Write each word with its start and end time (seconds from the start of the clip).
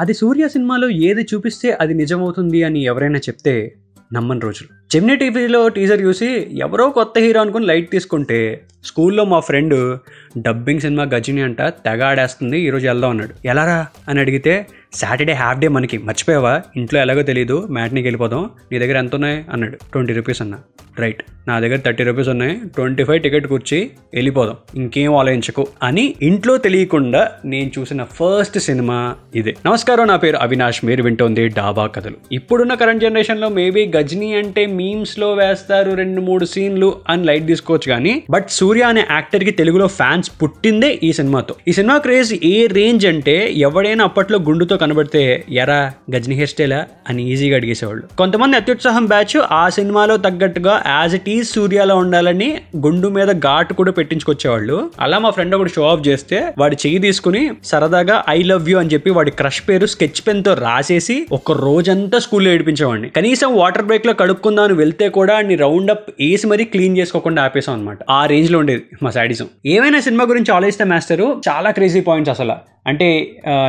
అది 0.00 0.14
సూర్య 0.14 0.48
సినిమాలో 0.48 0.88
ఏది 0.88 1.22
చూపిస్తే 1.34 1.72
అది 1.72 1.94
నిజమవుతుంది 1.94 2.62
అని 2.62 2.84
ఎవరైనా 2.84 3.18
చెప్తే 3.18 3.76
నమ్మని 4.12 4.40
రోజులు. 4.40 4.77
చెమ్ని 4.96 5.16
టీవీలో 5.16 5.68
టీజర్ 5.68 6.02
చూసి 6.02 6.46
ఎవరో 6.58 6.90
కొత్త 6.90 7.18
హీరో 7.18 7.40
అనుకుని 7.40 7.66
లైట్ 7.66 7.90
తీసుకుంటే 7.90 8.60
స్కూల్లో 8.84 9.24
మా 9.24 9.40
ఫ్రెండ్ 9.40 9.98
డబ్బింగ్ 10.38 10.80
సినిమా 10.80 11.04
గజిని 11.04 11.42
అంట 11.42 11.62
తెగ 11.62 12.02
ఆడేస్తుంది 12.02 12.60
ఈరోజు 12.60 12.86
వెళ్దాం 12.86 13.10
అన్నాడు. 13.10 13.30
ఎలారా 13.44 13.86
అని 14.08 14.20
అడిగితే 14.20 14.66
సాటర్డే 14.92 15.32
హాఫ్ 15.32 15.58
డే 15.58 15.68
మనకి 15.68 15.98
మర్చిపోయావా? 15.98 16.62
ఇంట్లో 16.76 17.00
ఎలాగో 17.00 17.22
తెలియదు 17.22 17.66
మ్యాట్నీకి 17.70 18.06
వెళ్ళిపోదాం 18.06 18.50
నీ 18.72 18.78
దగ్గర 18.78 18.96
ఎంత 18.96 19.14
ఉన్నాయి? 19.14 19.44
అన్నాడు. 19.52 19.76
ట్వంటీ 19.76 20.12
రూపీస్ 20.12 20.42
అన్న. 20.42 20.56
రైట్ 20.98 21.22
నా 21.48 21.60
దగ్గర 21.60 21.76
థర్టీ 21.76 22.04
రూపీస్ 22.04 22.28
ఉన్నాయి 22.28 22.60
ట్వంటీ 22.74 23.04
ఫైవ్ 23.04 23.22
టికెట్ 23.22 23.46
కూర్చి 23.46 23.90
వెళ్ళిపోదాం 24.14 24.56
ఇంకేం 24.74 25.16
ఆలోచించకు 25.16 25.66
అని 25.82 26.14
ఇంట్లో 26.22 26.56
తెలియకుండా 26.56 27.30
నేను 27.44 27.70
చూసిన 27.78 28.04
ఫస్ట్ 28.04 28.58
సినిమా 28.58 29.16
ఇదే. 29.34 29.54
నమస్కారం 29.66 30.06
నా 30.06 30.16
పేరు 30.16 30.36
అవినాష్ 30.36 30.84
మీరు 30.84 31.02
వింటోంది 31.02 31.48
డాబా 31.48 31.86
కథలు. 31.86 32.16
ఇప్పుడున్న 32.32 32.74
కరెంట్ 32.74 33.02
జనరేషన్లో 33.02 33.48
మేబీ 33.48 33.92
గజ్ని 33.96 34.34
అంటే 34.34 34.66
మీమ్స్లో 34.78 35.28
వేస్తారు 35.34 35.90
రెండు 36.00 36.20
మూడు 36.20 36.44
సీన్లు 36.44 36.88
అని 37.08 37.22
లైట్ 37.24 37.46
తీసుకోవచ్చు 37.46 37.88
కానీ 37.92 38.14
బట్ 38.30 38.48
సూర్య 38.50 38.82
అనే 38.82 39.02
యాక్టర్కి 39.10 39.52
తెలుగులో 39.60 39.86
ఫ్యాన్స్ 39.98 40.30
పుట్టిందే 40.42 40.90
ఈ 41.02 41.12
సినిమాతో. 41.12 41.54
ఈ 41.68 41.72
సినిమా 41.72 41.96
క్రేజ్ 41.98 42.32
ఏ 42.44 42.66
రేంజ్ 42.66 43.06
అంటే 43.06 43.36
ఎవడైనా 43.56 44.04
అప్పట్లో 44.04 44.38
గుండుతో 44.38 44.76
కనబడితే 44.76 45.22
ఎరా 45.62 45.80
గజని 46.14 46.34
హెయిర్ 46.34 46.50
స్టైలా 46.50 46.80
అని 47.08 47.22
ఈజీగా 47.32 47.56
అడిగేసేవాళ్ళు. 47.56 48.04
కొంతమంది 48.18 48.56
అత్యుత్సాహం 48.56 49.04
బ్యాచ్ 49.06 49.36
ఆ 49.52 49.68
సినిమాలో 49.68 50.16
తగ్గట్టుగా 50.26 50.74
యాజ్ 50.86 51.14
ఇట్ 51.14 51.28
ఈజ్ 51.36 51.48
సూర్యాలో 51.48 51.96
ఉండాలని 51.96 52.50
గుండు 52.86 53.08
మీద 53.08 53.30
ఘాటు 53.46 53.72
కూడా 53.74 53.92
పెట్టించుకొచ్చేవాళ్ళు. 53.98 54.76
అలా 55.00 55.18
మా 55.18 55.30
ఫ్రెండ్ 55.30 55.54
ఒకటి 55.54 55.72
షో 55.76 55.84
ఆఫ్ 55.92 56.04
చేస్తే 56.08 56.38
వాడి 56.58 56.76
చెయ్యి 56.86 57.00
తీసుకుని 57.06 57.42
సరదాగా 57.64 58.16
ఐ 58.30 58.38
లవ్ 58.42 58.70
యూ 58.70 58.78
అని 58.78 58.92
చెప్పి 58.94 59.10
వాడి 59.18 59.34
క్రష్ 59.40 59.62
పేరు 59.68 59.86
స్కెచ్ 59.94 60.22
పెన్తో 60.26 60.54
రాసేసి 60.66 61.18
ఒక 61.32 61.52
రోజంతా 61.64 62.18
స్కూల్లో 62.18 62.50
ఏడిపించేవాడిని. 62.56 63.10
కనీసం 63.18 63.50
వాటర్ 63.56 63.86
బ్రేక్లో 63.90 64.14
కడుక్కుందాం 64.22 64.66
అని 64.68 64.78
వెళ్తే 64.78 65.08
కూడా 65.18 65.36
నీ 65.50 65.56
రౌండ్ 65.64 65.92
అప్ 65.96 66.08
వేసి 66.20 66.46
మరీ 66.46 66.64
క్లీన్ 66.72 66.98
చేసుకోకుండా 66.98 67.42
ఆపేసాం 67.42 67.74
అనమాట 67.74 67.98
ఆ 68.10 68.22
రేంజ్లో 68.32 68.58
ఉండేది 68.58 68.82
మా 69.02 69.12
సాడిజం 69.18 69.48
ఏమైనా 69.74 70.00
సినిమా 70.08 70.24
గురించి 70.32 70.52
ఆలోచిస్తే 70.54 70.86
మాస్టరు 70.94 71.28
చాలా 71.48 71.70
క్రేజీ 71.70 72.02
పాయింట్స్ 72.08 72.34
అసలు. 72.36 72.56
అంటే 72.86 73.06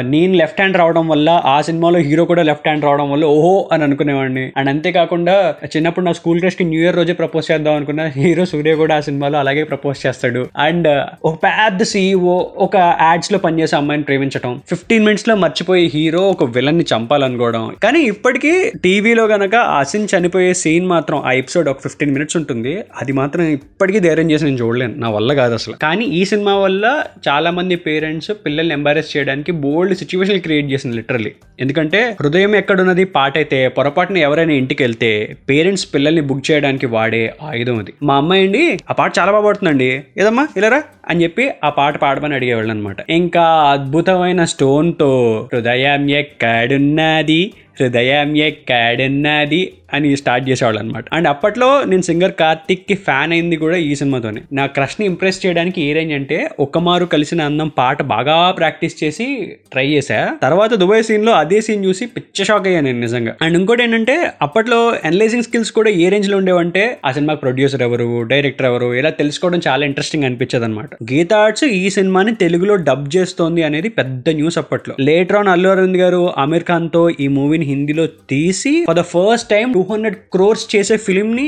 నేను 0.02 0.34
లెఫ్ట్ 0.40 0.60
హ్యాండ్ 0.62 0.78
రావడం 0.78 1.06
వల్ల 1.08 1.30
ఆ 1.46 1.56
సినిమాలో 1.62 2.00
హీరో 2.00 2.24
కూడా 2.26 2.44
లెఫ్ట్ 2.50 2.68
హ్యాండ్ 2.68 2.86
రావడం 2.86 3.08
వల్ల 3.12 3.26
ఓహో 3.36 3.54
అని 3.72 3.84
అనుకునేవాడిని. 3.84 4.44
అండ్ 4.58 4.70
అంతేకాకుండా 4.70 5.34
చిన్నప్పుడు 5.76 6.06
నా 6.06 6.12
స్కూల్ 6.20 6.40
క్రష్కి 6.40 6.64
న్యూ 6.64 6.82
ఇయర్ 6.82 6.98
రోజే 7.00 7.14
ప్రపోజ్ 7.14 7.48
చేద్దాం 7.52 7.74
అనుకున్న 7.76 8.04
హీరో 8.18 8.44
సూర్య 8.52 8.74
కూడా 8.82 8.96
ఆ 8.98 9.04
సినిమాలో 9.08 9.40
అలాగే 9.40 9.64
ప్రపోజ్ 9.72 9.98
చేస్తాడు. 10.06 10.44
అండ్ 10.58 10.88
ఒక 11.26 11.34
పెద్ద 11.44 11.82
సీఈఓ 11.84 12.38
ఒక 12.66 12.76
యాడ్స్లో 13.02 13.40
పనిచేసే 13.46 13.76
అమ్మాయిని 13.76 14.08
ప్రేమించడం 14.10 14.54
ఫిఫ్టీన్ 14.70 15.06
మినిట్స్లో 15.06 15.36
మర్చిపోయి 15.36 15.92
హీరో 15.96 16.22
ఒక 16.36 16.50
విలన్ని 16.58 16.86
చంపాలనుకోవడం. 16.94 17.66
కానీ 17.84 18.02
ఇప్పటికీ 18.14 18.54
టీవీలో 18.86 19.26
గనక 19.34 19.56
అసిన్ 19.82 20.08
చనిపోయే 20.14 20.54
సీన్ 20.64 20.89
మాత్రం 20.90 21.18
ఆ 21.26 21.32
ఎపిసోడ్ 21.32 21.70
ఒక 21.70 21.80
ఫిఫ్టీన్ 21.82 22.12
మినిట్స్ 22.14 22.38
ఉంటుంది. 22.38 22.74
అది 23.02 23.14
మాత్రం 23.14 23.44
ఇప్పటికీ 23.44 24.00
ధైర్యం 24.00 24.32
చేసి 24.32 24.46
నేను 24.46 24.58
చూడలేను. 24.58 24.94
నా 24.96 25.10
వల్ల 25.10 25.34
కాదు 25.34 25.54
అసలు. 25.54 25.76
కానీ 25.82 26.06
ఈ 26.06 26.26
సినిమా 26.26 26.54
వల్ల 26.56 26.86
చాలా 27.28 27.52
మంది 27.52 27.76
పేరెంట్స్ 27.76 28.32
పిల్లల్ని 28.46 28.74
ఎంబారెస్ 28.74 29.18
చేయడానికి 29.18 29.52
బోల్డ్ 29.52 29.96
సిచ్యువేషన్ 29.96 30.42
క్రియేట్ 30.42 30.72
చేసింది 30.72 30.96
లిటరలీ 30.96 31.32
ఎందుకంటే 31.60 32.02
హృదయం 32.22 32.56
ఎక్కడున్నది 32.56 33.06
పాట 33.18 33.38
అయితే 33.38 33.68
పొరపాటున 33.68 34.18
ఎవరైనా 34.18 34.54
ఇంటికి 34.54 34.84
వెళ్తే 34.84 35.12
పేరెంట్స్ 35.50 35.88
పిల్లల్ని 35.94 36.22
బుక్ 36.22 36.52
చేయడానికి 36.52 36.86
వాడే 36.86 37.24
ఆయుధం 37.42 37.80
అది. 37.80 37.94
మా 38.04 38.16
అమ్మాయి 38.16 38.46
అండి 38.46 38.64
ఆ 38.90 38.94
పాట 38.94 39.12
చాలా 39.20 39.32
బాగా 39.32 39.48
పడుతుందండి. 39.48 39.90
ఏదమ్మా? 40.18 40.48
ఇలారా 40.58 40.82
అని 41.10 41.24
చెప్పి 41.24 41.46
ఆ 41.64 41.70
పాట 41.70 41.98
పాడమని 41.98 42.36
అడిగేవాళ్ళు 42.36 42.72
అనమాట 42.72 42.98
ఇంకా 43.10 43.44
అద్భుతమైన 43.72 44.44
స్టోన్తో 44.44 45.12
హృదయం 45.54 46.10
ఎక్కడున్నది 46.10 47.52
హృదయం 47.82 48.34
క్యాడెన్నది 48.68 49.72
అని 49.94 50.18
స్టార్ట్ 50.18 50.50
చేసేవాళ్ళు 50.50 50.80
అనమాట 50.80 51.06
అండ్ 51.14 51.28
అప్పట్లో 51.28 51.84
నేను 51.84 52.02
సింగర్ 52.02 52.32
కార్తిక్కి 52.32 52.94
ఫ్యాన్ 52.94 53.32
అయింది 53.32 53.56
కూడా 53.56 53.78
ఈ 53.78 53.96
సినిమాతోనే. 53.96 54.42
నా 54.54 54.66
క్రష్ని 54.66 55.06
ఇంప్రెస్ 55.06 55.46
చేయడానికి 55.46 55.82
ఏ 55.82 55.94
రేంజ్ 55.94 56.14
అంటే 56.14 56.50
ఒక్కమారు 56.60 57.06
కలిసిన 57.06 57.42
అందం 57.42 57.68
పాట 57.78 58.02
బాగా 58.02 58.52
ప్రాక్టీస్ 58.52 59.04
చేసి 59.04 59.56
ట్రై 59.72 59.88
చేశా. 59.88 60.30
తర్వాత 60.42 60.74
దుబాయ్ 60.74 61.04
సీన్లో 61.04 61.32
అదే 61.32 61.62
సీన్ 61.62 61.86
చూసి 61.86 62.06
పిచ్చ 62.06 62.44
షాక్ 62.44 62.68
అయ్యాను 62.68 62.86
నేను 62.86 63.00
నిజంగా. 63.00 63.36
అండ్ 63.42 63.58
ఇంకోటి 63.58 63.84
ఏంటంటే 63.84 64.30
అప్పట్లో 64.42 64.94
అనలైజింగ్ 65.06 65.44
స్కిల్స్ 65.44 65.72
కూడా 65.72 65.90
ఏ 65.90 66.10
రేంజ్లో 66.10 66.38
ఉండేవంటే 66.38 66.98
ఆ 67.06 67.12
సినిమాకి 67.12 67.40
ప్రొడ్యూసర్ 67.40 67.82
ఎవరు 67.82 68.24
డైరెక్టర్ 68.24 68.66
ఎవరు 68.66 68.94
ఇలా 68.94 69.10
తెలుసుకోవడం 69.10 69.62
చాలా 69.68 69.86
ఇంట్రెస్టింగ్ 69.86 70.24
అనిపించదు 70.24 70.64
అనమాట 70.64 70.90
గీతా 71.14 71.38
ఆర్ట్స్ 71.38 71.64
ఈ 71.64 71.90
సినిమాని 71.90 72.36
తెలుగులో 72.36 72.76
డబ్ 72.76 73.08
చేస్తోంది 73.16 73.64
అనేది 73.64 73.90
పెద్ద 73.90 74.30
న్యూస్ 74.30 74.58
అప్పట్లో. 74.58 74.96
లేటర్ 75.00 75.38
ఆన్ 75.38 75.48
అల్లు 75.48 75.70
అరవింద్ 75.70 75.98
గారు 75.98 76.34
ఆమీర్ 76.38 76.64
ఖాన్తో 76.64 77.10
ఈ 77.10 77.28
మూవీని 77.28 77.66
హిందీలో 77.70 78.06
తీసి 78.32 78.74
for 78.90 79.00
the 79.00 79.06
first 79.14 79.50
time 79.54 79.68
two 79.78 79.84
hundred 79.92 80.18
crores 80.34 80.66
చేసే 80.76 80.98
ఫిలిం 81.08 81.30
ని 81.40 81.48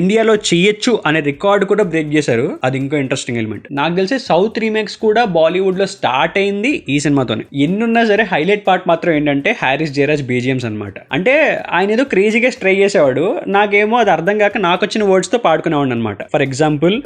ఇండియాలో 0.00 0.34
చేయొచ్చు 0.48 0.92
అనే 1.06 1.20
రికార్డ్ 1.30 1.64
కూడా 1.70 1.84
బ్రేక్ 1.92 2.10
చేశారు. 2.16 2.46
అది 2.64 2.76
ఇంకో 2.82 2.96
ఇంట్రెస్టింగ్ 3.04 3.38
ఎలిమెంట్ 3.42 3.66
నాకు 3.80 3.94
తెలిసి 3.98 4.18
సౌత్ 4.28 4.60
రీమేక్స్ 4.64 4.96
కూడా 5.04 5.24
బాలీవుడ్లో 5.36 5.86
స్టార్ట్ 5.94 6.36
అయింది 6.42 6.72
ఈ 6.94 6.96
సినిమాతోనే. 7.04 7.44
ఎన్నున్నా 7.66 8.04
సరే 8.10 8.24
హైలైట్ 8.32 8.64
పార్ట్ 8.68 8.88
మాత్రం 8.90 9.12
ఏంటంటే 9.18 9.52
హ్యారిస్ 9.62 9.94
జయరాజ్ 9.98 10.24
బీజిఎమ్స్ 10.30 10.66
అనమాట 10.70 10.94
అంటే 11.16 11.34
ఆయన 11.76 11.96
ఏదో 11.96 12.06
క్రేజీగా 12.12 12.50
ట్రై 12.62 12.74
చేసేవాడు. 12.82 13.26
నాకేమో 13.56 13.96
అది 14.02 14.10
అర్థం 14.16 14.36
కాక 14.38 14.58
నాకు 14.68 14.82
వచ్చిన 14.86 15.02
వర్డ్స్తో 15.12 15.40
పాడుకునేవాడు 15.46 15.94
అనమాట 15.96 16.22
for 16.32 16.46
example 16.48 16.96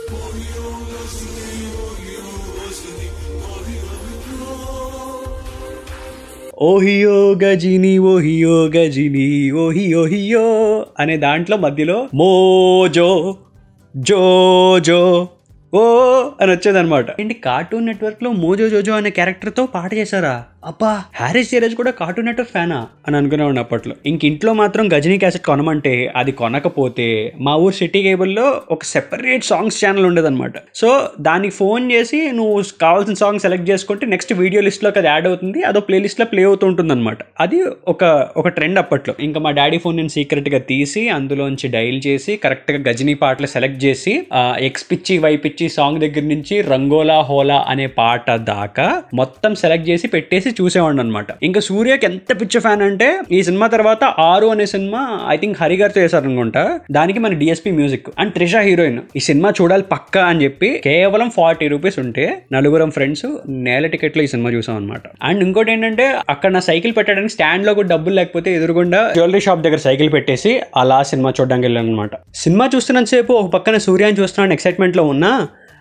Ohio 6.62 7.32
Ghajini 7.44 7.98
Ohio 7.98 8.64
Ghajini 8.64 9.50
Ohio 9.50 10.04
హియో 10.04 10.86
అనే 11.00 11.16
దాంట్లో 11.16 11.56
మధ్యలో 11.56 12.08
మోజో 12.14 13.36
జోజో 13.96 15.28
ఓ 15.74 15.80
అని 16.40 16.50
వచ్చేదన్నమాట. 16.50 17.20
ఏంటి 17.20 17.34
కార్టూన్ 17.34 17.86
నెట్వర్క్లో 17.86 18.32
మోజో 18.32 18.68
జోజో 18.68 18.92
అనే 18.92 19.10
క్యారెక్టర్తో 19.10 19.66
పాట 19.66 19.94
చేశారా? 19.94 20.44
అబ్బా. 20.70 20.92
హ్యారిస్ 21.18 21.50
జయరాజ్ 21.50 21.74
కూడా 21.80 21.90
కార్టూన్ 21.98 22.26
నెట్వర్క్ 22.28 22.50
ఫ్యానా 22.54 22.78
అని 23.06 23.16
అనుకునేవాడిని 23.18 23.60
అప్పట్లో. 23.62 23.94
ఇంక 24.10 24.22
ఇంట్లో 24.28 24.52
మాత్రం 24.60 24.84
గజనీ 24.94 25.16
క్యాసెట్ 25.22 25.44
కొనమంటే 25.48 25.92
అది 26.20 26.32
కొనకపోతే 26.40 27.06
మా 27.46 27.52
ఊరు 27.64 27.74
సిటీ 27.80 28.00
కేబుల్లో 28.06 28.46
ఒక 28.74 28.84
సెపరేట్ 28.92 29.44
సాంగ్స్ 29.50 29.78
ఛానల్ 29.82 30.06
ఉండేదన్నమాట. 30.08 30.54
సో 30.80 30.88
దానికి 31.28 31.54
ఫోన్ 31.58 31.84
చేసి 31.92 32.18
నువ్వు 32.38 32.56
కావాల్సిన 32.84 33.18
సాంగ్ 33.22 33.42
సెలెక్ట్ 33.44 33.68
చేసుకుంటే 33.70 34.06
నెక్స్ట్ 34.14 34.32
వీడియో 34.40 34.62
లిస్ట్లోకి 34.68 35.00
అది 35.02 35.08
యాడ్ 35.12 35.28
అవుతుంది 35.30 35.62
అదో 35.70 35.82
ప్లే 35.88 36.00
లిస్ట్లో 36.06 36.26
ప్లే 36.32 36.44
అవుతూ 36.50 36.66
ఉంటుంది 36.70 36.92
అనమాట 36.96 37.20
అది 37.44 37.60
ఒక 37.94 38.02
ఒక 38.42 38.52
ట్రెండ్ 38.58 38.80
అప్పట్లో. 38.82 39.14
ఇంకా 39.28 39.38
మా 39.46 39.52
డాడీ 39.60 39.80
ఫోన్ 39.84 39.96
నేను 40.00 40.14
సీక్రెట్గా 40.16 40.60
తీసి 40.72 41.04
అందులోంచి 41.18 41.70
డైల్ 41.76 42.00
చేసి 42.08 42.34
కరెక్ట్గా 42.46 42.80
గజనీ 42.88 43.16
పాటలు 43.22 43.50
సెలెక్ట్ 43.54 43.80
చేసి 43.86 44.16
ఎక్స్ 44.70 44.86
పిచ్చి 44.90 45.16
వై 45.26 45.34
పిచ్చి 45.46 45.68
సాంగ్ 45.78 46.02
దగ్గర 46.06 46.26
నుంచి 46.34 46.58
రంగోలా 46.72 47.20
హోలా 47.30 47.60
అనే 47.74 47.88
పాట 48.02 48.36
దాకా 48.52 48.88
మొత్తం 49.22 49.54
సెలెక్ట్ 49.64 49.88
చేసి 49.92 50.06
పెట్టేసి 50.16 50.54
చూసేవాడిని 50.60 51.00
అనమాట 51.00 51.30
ఇంకా 51.42 51.60
సూర్యకి 51.60 52.06
ఎంత 52.06 52.32
పిచ్చ 52.40 52.60
ఫ్యాన్ 52.60 52.82
అంటే 52.82 53.08
ఈ 53.32 53.40
సినిమా 53.42 53.66
తర్వాత 53.66 54.04
ఆరు 54.26 54.46
అనే 54.46 54.66
సినిమా 54.66 55.00
ఐ 55.28 55.36
థింక్ 55.36 55.58
హరి 55.60 55.76
గారితో 55.76 56.18
అనుకుంటా 56.18 56.62
దానికి 56.90 57.18
మన 57.18 57.34
DSP 57.34 57.70
music 57.70 58.08
and 58.18 58.32
Trisha 58.32 58.56
heroine. 58.58 59.00
ఈ 59.16 59.20
సినిమా 59.20 59.48
చూడాలి 59.60 59.84
పక్క 59.92 60.16
అని 60.28 60.42
చెప్పి 60.44 60.68
కేవలం 60.84 61.28
ఫార్టీ 61.30 61.68
రూపీస్ 61.68 61.98
ఉంటే 61.98 62.24
నలుగురం 62.52 62.90
ఫ్రెండ్స్ 62.90 63.26
నేల 63.66 63.86
టికెట్లో 63.86 64.22
ఈ 64.22 64.26
సినిమా 64.26 64.50
చూసాం 64.50 64.76
అనమాట 64.76 65.02
అండ్ 65.22 65.42
ఇంకోటి 65.42 65.72
ఏంటంటే 65.72 66.06
అక్కడ 66.28 66.50
నా 66.52 66.62
సైకిల్ 66.66 66.94
పెట్టడానికి 66.96 67.34
స్టాండ్లో 67.34 67.74
కూడా 67.74 67.88
డబ్బులు 67.88 68.14
లేకపోతే 68.14 68.50
ఎదురుగుండా 68.56 69.00
జ్యువెలరీ 69.14 69.40
షాప్ 69.40 69.62
దగ్గర 69.62 69.80
సైకిల్ 69.86 70.10
పెట్టేసి 70.12 70.52
అలా 70.76 70.98
సినిమా 71.02 71.32
చూడడానికి 71.38 71.66
వెళ్ళాను 71.66 71.88
అనమాట 71.88 72.14
సినిమా 72.36 72.66
చూస్తున్నంతసేపు 72.74 73.32
ఒక 73.32 73.48
పక్కన 73.54 73.78
సూర్యాన్ని 73.86 74.20
చూస్తున్నాను 74.20 74.54
ఎక్సైట్మెంట్లో 74.54 75.04
ఉన్నా 75.04 75.32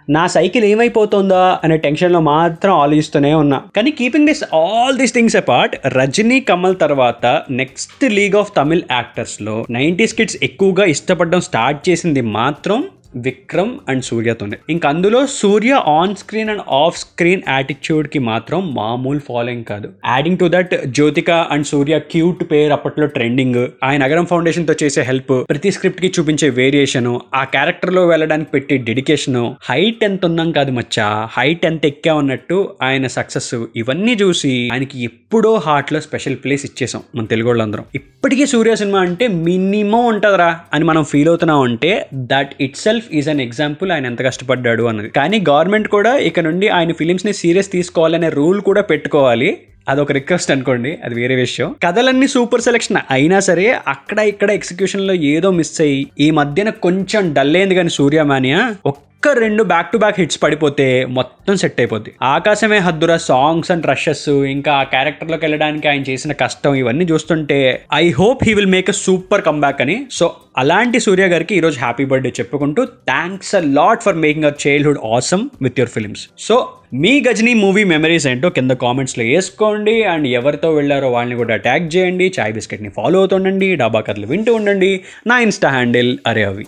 నా 0.07 0.27
సైకిల్ 0.27 0.65
ఏమైపోతుందా 0.65 1.59
అనే 1.63 1.77
టెన్షన్లో 1.77 2.19
మాత్రం 2.19 2.73
ఆలోచిస్తూనే 2.73 3.33
ఉన్నా. 3.33 3.57
కానీ 3.75 3.91
keeping 3.91 4.27
this 4.27 4.43
all 4.53 4.97
these 4.97 5.13
things 5.13 5.35
apart 5.35 5.75
Rajini 5.87 6.39
Kamal 6.39 6.75
తర్వాత 6.75 7.25
నెక్స్ట్ 7.51 8.03
లీగ్ 8.11 8.35
ఆఫ్ 8.35 8.51
తమిళ్ 8.57 8.83
యాక్టర్స్లో 8.91 9.65
నైంటీస్ 9.69 10.13
కిడ్స్ 10.13 10.37
ఎక్కువగా 10.43 10.85
ఇష్టపడడం 10.85 11.41
స్టార్ట్ 11.41 11.89
చేసింది 11.89 12.21
మాత్రం 12.21 12.79
విక్రమ్ 13.25 13.73
అండ్ 13.89 14.03
సూర్యతోనే. 14.03 14.57
ఇంక 14.69 14.85
అందులో 14.85 15.25
Surya 15.35 15.73
on 15.87 16.15
screen 16.15 16.49
and 16.49 16.63
off 16.81 16.97
screen 16.97 17.41
యాటిట్యూడ్కి 17.47 18.19
మాత్రం 18.19 18.59
మామూలు 18.73 19.19
ఫాలోయింగ్ 19.19 19.63
కాదు. 19.63 19.87
Adding 20.07 20.37
to 20.37 20.47
that 20.47 20.73
Jyothika 20.87 21.31
and 21.53 21.67
Surya 21.67 21.99
cute 22.11 22.51
pair 22.51 22.71
అప్పట్లో 22.71 23.07
ట్రెండింగ్ 23.07 23.67
ఆయన 23.83 23.99
నగరం 24.05 24.25
ఫౌండేషన్తో 24.25 24.75
చేసే 24.83 25.01
హెల్ప్ 25.01 25.33
ప్రతి 25.49 25.71
స్క్రిప్ట్కి 25.71 26.11
చూపించే 26.19 26.49
వేరియేషన్ 26.49 27.11
ఆ 27.35 27.43
క్యారెక్టర్లో 27.43 28.07
వెళ్ళడానికి 28.07 28.51
పెట్టే 28.51 28.77
డెడికేషన్ 28.89 29.39
హైట్ 29.69 30.03
ఎంత 30.03 30.25
ఉన్నాం 30.25 30.51
కాదు 30.51 30.71
మచ్చా 30.71 31.07
హైట్ 31.31 31.65
ఎంత 31.65 31.85
ఎక్కా 31.85 32.13
ఉన్నట్టు 32.13 32.57
ఆయన 32.81 33.07
సక్సెస్ 33.07 33.53
ఇవన్నీ 33.75 34.13
చూసి 34.13 34.53
ఆయనకి 34.73 35.03
ఎప్పుడో 35.03 35.55
హార్ట్లో 35.65 35.99
స్పెషల్ 35.99 36.35
ప్లేస్ 36.35 36.65
ఇచ్చేసాం 36.65 37.01
మన 37.15 37.25
తెలుగు 37.25 37.47
వాళ్ళందరం 37.47 37.85
ఇప్పటికీ 37.95 38.45
సూర్య 38.45 38.75
సినిమా 38.75 38.99
అంటే 38.99 39.27
మినిమం 39.47 40.05
ఉంటుందిరా 40.05 40.59
అని 40.73 40.85
మనం 40.85 41.03
ఫీల్ 41.03 41.27
అవుతున్నాం 41.27 41.61
అంటే 41.61 41.91
that 42.31 42.51
itself 42.77 43.04
is 43.13 43.29
an 43.29 43.41
example 43.41 43.91
ఆయన 43.91 44.05
ఎంత 44.05 44.25
కష్టపడ్డాడు 44.25 44.83
అన్నది. 44.83 45.09
కానీ 45.09 45.43
గవర్నమెంట్ 45.49 45.87
కూడా 45.87 46.17
ఇక 46.17 46.39
నుండి 46.39 46.67
ఆయన 46.67 46.91
ఫిలిమ్స్ని 46.91 47.33
సీరియస్ 47.33 47.71
తీసుకోవాలనే 47.71 48.29
రూల్ 48.29 48.61
కూడా 48.61 48.81
పెట్టుకోవాలి. 48.81 49.57
అదొక 49.89 50.11
రిక్వెస్ట్ 50.11 50.51
అనుకోండి 50.51 50.97
అది 51.03 51.15
వేరే 51.15 51.35
విషయం. 51.35 51.75
కథలన్నీ 51.83 52.27
సూపర్ 52.27 52.61
సెలెక్షన్ 52.61 52.97
అయినా 53.11 53.39
సరే 53.39 53.79
అక్కడ 53.87 54.19
ఇక్కడ 54.19 54.51
ఎగ్జిక్యూషన్లో 54.51 55.13
ఏదో 55.13 55.51
మిస్ 55.51 55.81
అయ్యి 55.81 56.07
ఈ 56.19 56.31
మధ్యన 56.31 56.69
కొంచెం 56.69 57.33
డల్ 57.33 57.55
అయింది 57.55 57.75
కానీ 57.75 57.89
సూర్యమానియా 57.89 58.75
ఒక్క 58.85 59.39
రెండు 59.39 59.63
బ్యాక్ 59.63 59.91
టు 59.91 59.97
బ్యాక్ 59.97 60.19
హిట్స్ 60.19 60.43
పడిపోతే 60.43 61.05
మొత్తం 61.05 61.55
సెట్ 61.57 61.79
అయిపోద్ది. 61.79 62.11
ఆకాశమే 62.21 62.77
హద్దురా 62.77 63.17
సాంగ్స్ 63.17 63.71
అండ్ 63.71 63.85
రషెస్ 63.85 64.29
ఇంకా 64.29 64.73
ఆ 64.73 64.83
క్యారెక్టర్లోకి 64.83 65.45
వెళ్ళడానికి 65.45 65.87
ఆయన 65.87 66.01
చేసిన 66.01 66.31
కష్టం 66.31 66.75
ఇవన్నీ 66.75 67.05
చూస్తుంటే 67.05 67.85
I 67.93 68.11
hope 68.11 68.43
he 68.43 68.53
will 68.53 68.65
make 68.65 68.89
a 68.89 68.93
super 68.93 69.41
comeback 69.41 69.81
అని. 69.81 70.05
సో 70.11 70.35
అలాంటి 70.57 70.99
సూర్య 70.99 71.27
గారికి 71.27 71.55
ఈరోజు 71.55 71.79
హ్యాపీ 71.79 72.05
బర్త్డే 72.05 72.29
చెప్పుకుంటూ 72.29 72.85
thanks 72.85 73.55
a 73.55 73.59
lot 73.59 74.03
for 74.03 74.15
making 74.15 74.45
our 74.45 74.67
childhood 74.67 74.99
awesome 75.13 75.49
with 75.61 75.79
your 75.79 75.91
films 75.91 76.29
so 76.39 76.69
me 76.97 77.23
Ghajini 77.29 77.53
movie 77.53 77.83
memories 77.83 78.27
ఏంటో 78.27 78.49
కింద 78.49 78.71
కామెంట్స్లో 78.71 79.23
వేసుకోండి. 79.25 80.03
అండ్ 80.03 80.27
ఎవరితో 80.27 80.71
వెళ్ళారో 80.71 81.11
వాళ్ళని 81.11 81.35
కూడా 81.35 81.55
ట్యాగ్ 81.55 81.95
చేయండి. 81.95 82.33
చాయ్ 82.39 82.53
బిస్కెట్ని 82.53 82.89
ఫాలో 82.89 83.19
అవుతుండండి. 83.19 83.75
డాబా 83.75 83.99
కథలు 83.99 84.27
వింటూ 84.27 84.55
ఉండండి. 84.55 85.01
నా 85.27 85.39
ఇన్స్టా 85.39 85.69
హ్యాండిల్ 85.69 86.17
అరే 86.27 86.43
అవి 86.43 86.65